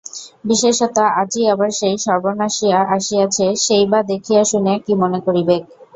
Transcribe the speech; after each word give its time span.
বিশেষত 0.45 0.97
আজি 1.21 1.41
আবার 1.47 1.69
সেই 1.79 1.95
সর্বনাশিয়া 1.99 2.79
আসিয়াছে 2.95 3.45
সেই 3.65 3.85
বা 3.87 3.99
দেখিয়া 4.11 4.41
শুনিয়া 4.43 4.77
কি 4.85 4.93
মনে 5.01 5.19
করিবেক। 5.25 5.61